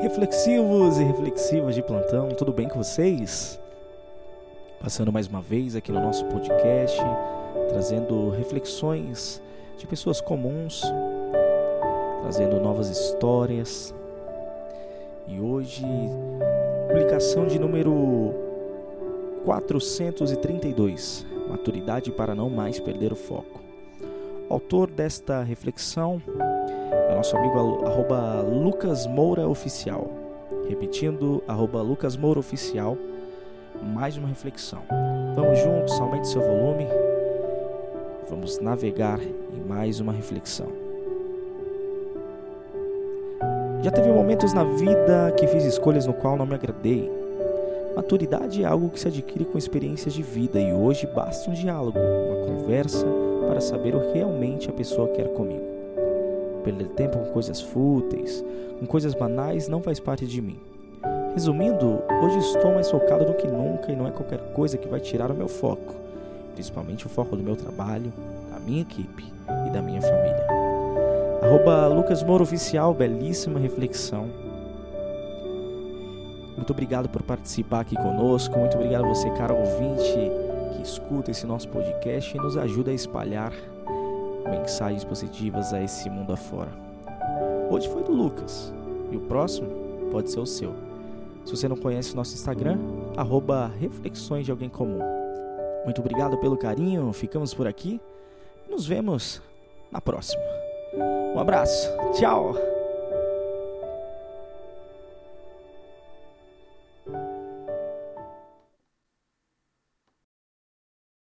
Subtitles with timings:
[0.00, 3.58] Reflexivos e reflexivas de plantão, tudo bem com vocês?
[4.80, 7.00] Passando mais uma vez aqui no nosso podcast,
[7.68, 9.42] trazendo reflexões
[9.76, 10.82] de pessoas comuns,
[12.22, 13.92] trazendo novas histórias.
[15.26, 15.84] E hoje,
[16.88, 18.32] publicação de número
[19.44, 23.60] 432, Maturidade para não mais perder o foco.
[24.48, 26.22] O autor desta reflexão
[27.08, 30.10] é nosso amigo arroba Lucas Moura Oficial.
[30.68, 32.96] Repetindo, arroba Lucas Moura Oficial.
[33.82, 34.82] Mais uma reflexão.
[35.34, 36.86] Vamos juntos, aumente seu volume.
[38.28, 40.68] Vamos navegar em mais uma reflexão.
[43.82, 47.17] Já teve momentos na vida que fiz escolhas no qual não me agradei.
[47.98, 51.98] Maturidade é algo que se adquire com experiências de vida e hoje basta um diálogo,
[51.98, 53.04] uma conversa
[53.48, 55.64] para saber o que realmente a pessoa quer comigo.
[56.62, 58.44] Perder tempo com coisas fúteis,
[58.78, 60.60] com coisas banais, não faz parte de mim.
[61.34, 65.00] Resumindo, hoje estou mais focado do que nunca e não é qualquer coisa que vai
[65.00, 65.96] tirar o meu foco,
[66.54, 68.12] principalmente o foco do meu trabalho,
[68.48, 69.24] da minha equipe
[69.66, 70.46] e da minha família.
[71.42, 74.47] Arroba Lucas Oficial, belíssima reflexão.
[76.58, 80.12] Muito obrigado por participar aqui conosco, muito obrigado a você, cara ouvinte,
[80.74, 83.52] que escuta esse nosso podcast e nos ajuda a espalhar
[84.44, 86.70] mensagens positivas a esse mundo afora.
[87.70, 88.74] Hoje foi do Lucas
[89.12, 89.68] e o próximo
[90.10, 90.74] pode ser o seu.
[91.44, 92.76] Se você não conhece o nosso Instagram,
[93.16, 95.00] arroba Reflexões de Alguém Comum.
[95.84, 98.00] Muito obrigado pelo carinho, ficamos por aqui.
[98.68, 99.40] Nos vemos
[99.92, 100.42] na próxima.
[101.36, 102.77] Um abraço, tchau!